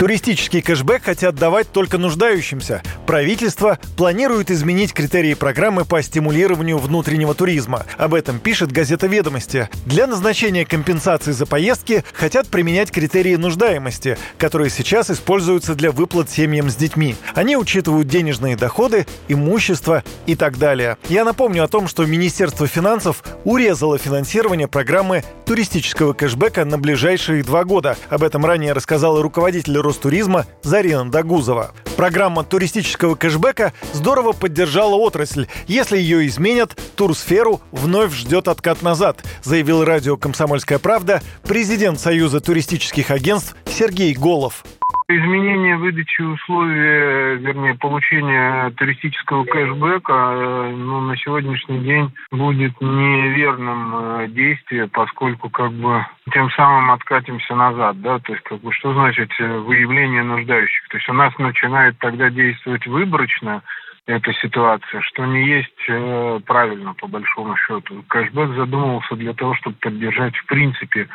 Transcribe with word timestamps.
Туристический 0.00 0.62
кэшбэк 0.62 1.02
хотят 1.02 1.34
давать 1.34 1.70
только 1.72 1.98
нуждающимся. 1.98 2.82
Правительство 3.06 3.78
планирует 3.98 4.50
изменить 4.50 4.94
критерии 4.94 5.34
программы 5.34 5.84
по 5.84 6.00
стимулированию 6.00 6.78
внутреннего 6.78 7.34
туризма. 7.34 7.84
Об 7.98 8.14
этом 8.14 8.38
пишет 8.38 8.72
газета 8.72 9.08
«Ведомости». 9.08 9.68
Для 9.84 10.06
назначения 10.06 10.64
компенсации 10.64 11.32
за 11.32 11.44
поездки 11.44 12.02
хотят 12.14 12.48
применять 12.48 12.90
критерии 12.90 13.36
нуждаемости, 13.36 14.16
которые 14.38 14.70
сейчас 14.70 15.10
используются 15.10 15.74
для 15.74 15.92
выплат 15.92 16.30
семьям 16.30 16.70
с 16.70 16.76
детьми. 16.76 17.14
Они 17.34 17.58
учитывают 17.58 18.08
денежные 18.08 18.56
доходы, 18.56 19.06
имущество 19.28 20.02
и 20.24 20.34
так 20.34 20.56
далее. 20.56 20.96
Я 21.10 21.26
напомню 21.26 21.62
о 21.62 21.68
том, 21.68 21.86
что 21.88 22.06
Министерство 22.06 22.66
финансов 22.66 23.22
урезало 23.44 23.98
финансирование 23.98 24.66
программы 24.66 25.24
туристического 25.44 26.14
кэшбэка 26.14 26.64
на 26.64 26.78
ближайшие 26.78 27.42
два 27.42 27.64
года. 27.64 27.98
Об 28.08 28.22
этом 28.22 28.46
ранее 28.46 28.72
рассказала 28.72 29.20
руководитель 29.20 29.76
Ростуризма 29.90 30.46
Зарина 30.62 31.10
Дагузова. 31.10 31.72
Программа 31.96 32.44
туристического 32.44 33.16
кэшбэка 33.16 33.72
здорово 33.92 34.30
поддержала 34.30 34.94
отрасль. 34.94 35.48
Если 35.66 35.98
ее 35.98 36.28
изменят, 36.28 36.78
турсферу 36.94 37.60
вновь 37.72 38.14
ждет 38.14 38.46
откат 38.46 38.82
назад, 38.82 39.24
заявил 39.42 39.82
радио 39.84 40.16
«Комсомольская 40.16 40.78
правда» 40.78 41.20
президент 41.42 41.98
Союза 41.98 42.38
туристических 42.38 43.10
агентств 43.10 43.56
Сергей 43.66 44.14
Голов. 44.14 44.64
Изменение 45.12 45.76
выдачи 45.76 46.20
условий, 46.20 47.38
вернее, 47.38 47.74
получения 47.74 48.70
туристического 48.76 49.44
кэшбэка 49.44 50.12
э, 50.12 50.70
ну, 50.76 51.00
на 51.00 51.16
сегодняшний 51.16 51.80
день 51.80 52.12
будет 52.30 52.80
неверным 52.80 53.92
э, 53.92 54.28
действием, 54.28 54.88
поскольку 54.90 55.50
как 55.50 55.72
бы 55.72 56.06
тем 56.32 56.48
самым 56.52 56.92
откатимся 56.92 57.56
назад, 57.56 58.00
да, 58.00 58.20
то 58.20 58.32
есть 58.32 58.44
как 58.44 58.60
бы 58.60 58.72
что 58.72 58.92
значит 58.92 59.32
э, 59.40 59.58
выявление 59.58 60.22
нуждающих? 60.22 60.86
То 60.90 60.98
есть 60.98 61.08
у 61.08 61.12
нас 61.12 61.36
начинает 61.38 61.98
тогда 61.98 62.30
действовать 62.30 62.86
выборочно, 62.86 63.62
эта 64.06 64.32
ситуация, 64.34 65.00
что 65.02 65.26
не 65.26 65.44
есть 65.44 65.88
э, 65.88 66.40
правильно 66.46 66.94
по 66.94 67.08
большому 67.08 67.56
счету. 67.56 68.04
Кэшбэк 68.08 68.54
задумывался 68.54 69.16
для 69.16 69.34
того, 69.34 69.54
чтобы 69.56 69.74
поддержать 69.80 70.36
в 70.36 70.46
принципе 70.46 71.08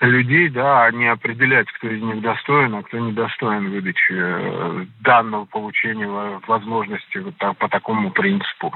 людей, 0.00 0.48
да, 0.48 0.90
не 0.92 1.06
определять, 1.06 1.70
кто 1.72 1.88
из 1.88 2.00
них 2.02 2.20
достоин, 2.20 2.74
а 2.74 2.82
кто 2.82 2.98
недостоин 2.98 3.70
выдачи 3.70 4.12
э, 4.12 4.86
данного 5.00 5.44
получения 5.44 6.06
возможности 6.46 7.18
вот 7.18 7.36
так, 7.38 7.56
по 7.58 7.68
такому 7.68 8.10
принципу. 8.10 8.72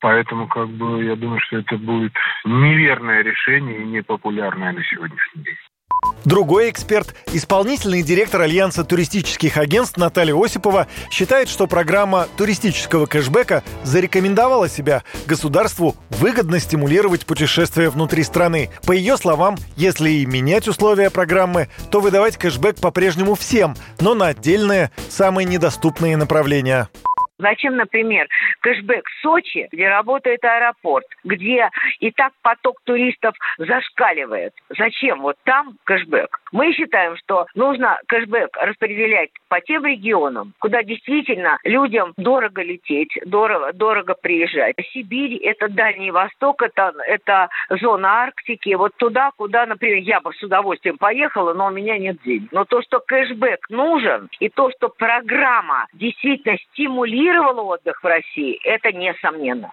Поэтому, 0.00 0.48
как 0.48 0.68
бы, 0.68 1.04
я 1.04 1.16
думаю, 1.16 1.40
что 1.40 1.58
это 1.58 1.76
будет 1.76 2.12
неверное 2.44 3.22
решение 3.22 3.82
и 3.82 3.86
непопулярное 3.86 4.72
на 4.72 4.82
сегодняшний 4.84 5.44
день. 5.44 5.56
Другой 6.24 6.70
эксперт, 6.70 7.14
исполнительный 7.34 8.02
директор 8.02 8.40
Альянса 8.40 8.82
туристических 8.82 9.58
агентств 9.58 9.98
Наталья 9.98 10.34
Осипова, 10.34 10.86
считает, 11.10 11.48
что 11.48 11.66
программа 11.66 12.28
туристического 12.38 13.04
кэшбэка 13.04 13.62
зарекомендовала 13.82 14.68
себя. 14.68 15.02
Государству 15.26 15.94
выгодно 16.08 16.60
стимулировать 16.60 17.26
путешествия 17.26 17.90
внутри 17.90 18.22
страны. 18.22 18.70
По 18.86 18.92
ее 18.92 19.18
словам, 19.18 19.56
если 19.76 20.10
и 20.10 20.26
менять 20.26 20.66
условия 20.66 21.10
программы, 21.10 21.68
то 21.90 22.00
выдавать 22.00 22.38
кэшбэк 22.38 22.80
по-прежнему 22.80 23.34
всем, 23.34 23.74
но 24.00 24.14
на 24.14 24.28
отдельные, 24.28 24.90
самые 25.10 25.44
недоступные 25.44 26.16
направления. 26.16 26.88
Зачем, 27.38 27.76
например, 27.76 28.28
кэшбэк 28.64 29.06
Сочи, 29.20 29.68
где 29.70 29.88
работает 29.88 30.42
аэропорт, 30.42 31.04
где 31.22 31.68
и 32.00 32.10
так 32.10 32.32
поток 32.42 32.80
туристов 32.84 33.34
зашкаливает? 33.58 34.54
Зачем 34.70 35.20
вот 35.20 35.36
там 35.44 35.76
кэшбэк? 35.84 36.40
Мы 36.52 36.72
считаем, 36.72 37.16
что 37.18 37.46
нужно 37.54 37.98
кэшбэк 38.08 38.56
распределять 38.56 39.28
по 39.48 39.60
тем 39.60 39.84
регионам, 39.84 40.54
куда 40.60 40.82
действительно 40.82 41.58
людям 41.64 42.14
дорого 42.16 42.62
лететь, 42.62 43.10
дорого, 43.26 43.72
дорого 43.74 44.14
приезжать. 44.14 44.76
Сибирь, 44.92 45.36
это 45.42 45.68
Дальний 45.68 46.10
Восток, 46.10 46.62
это, 46.62 46.94
это 47.06 47.50
зона 47.68 48.22
Арктики. 48.22 48.74
Вот 48.74 48.94
туда, 48.96 49.30
куда, 49.36 49.66
например, 49.66 49.98
я 49.98 50.20
бы 50.20 50.32
с 50.32 50.42
удовольствием 50.42 50.96
поехала, 50.96 51.52
но 51.52 51.66
у 51.66 51.70
меня 51.70 51.98
нет 51.98 52.16
денег. 52.24 52.48
Но 52.50 52.64
то, 52.64 52.80
что 52.80 53.00
кэшбэк 53.00 53.68
нужен, 53.68 54.30
и 54.40 54.48
то, 54.48 54.70
что 54.70 54.88
программа 54.88 55.86
действительно 55.92 56.56
стимулировала 56.70 57.60
отдых 57.60 58.02
в 58.02 58.06
России, 58.06 58.53
это 58.64 58.92
несомненно. 58.92 59.72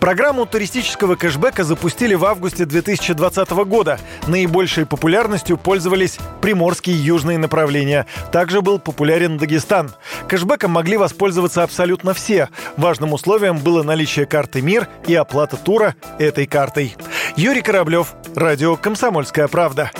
Программу 0.00 0.46
туристического 0.46 1.16
кэшбэка 1.16 1.64
запустили 1.64 2.14
в 2.14 2.24
августе 2.24 2.64
2020 2.64 3.50
года. 3.50 3.98
Наибольшей 4.26 4.86
популярностью 4.86 5.56
пользовались 5.56 6.18
приморские 6.40 6.96
и 6.96 7.00
южные 7.00 7.38
направления. 7.38 8.06
Также 8.32 8.60
был 8.60 8.78
популярен 8.78 9.38
Дагестан. 9.38 9.90
Кэшбэком 10.28 10.70
могли 10.70 10.96
воспользоваться 10.96 11.62
абсолютно 11.62 12.14
все. 12.14 12.48
Важным 12.76 13.12
условием 13.12 13.58
было 13.58 13.82
наличие 13.82 14.26
карты 14.26 14.62
МИР 14.62 14.88
и 15.06 15.14
оплата 15.14 15.56
тура 15.56 15.94
этой 16.18 16.46
картой. 16.46 16.96
Юрий 17.36 17.62
Кораблев, 17.62 18.14
Радио 18.34 18.76
«Комсомольская 18.76 19.48
правда». 19.48 19.90